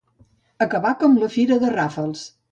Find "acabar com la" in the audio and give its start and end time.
0.65-1.29